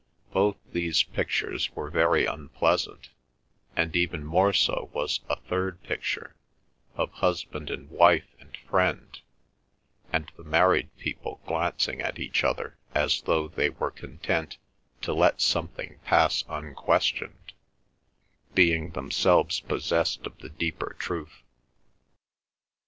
[0.33, 3.09] Both these pictures were very unpleasant,
[3.75, 6.35] and even more so was a third picture,
[6.95, 9.21] of husband and wife and friend;
[10.11, 14.57] and the married people glancing at each other as though they were content
[15.03, 17.53] to let something pass unquestioned,
[18.55, 21.43] being themselves possessed of the deeper truth.